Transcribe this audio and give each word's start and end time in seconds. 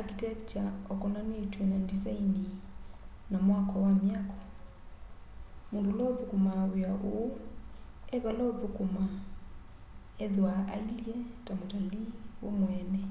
architecture 0.00 0.68
ukonanitw'e 0.92 1.64
na 1.70 1.76
ndisaini 1.84 2.44
na 3.30 3.38
mwako 3.46 3.76
wa 3.86 3.92
myako 4.02 4.38
mundu 5.70 5.88
ula 5.92 6.04
uthukumaa 6.12 6.62
wia 6.72 6.92
uu 7.08 7.26
evala 8.14 8.42
ukuthukuma 8.52 9.04
ethwaa 10.24 10.62
eilye 10.76 11.16
ta 11.44 11.52
mutalii 11.58 12.06
we 12.42 12.50
mweene 12.58 13.02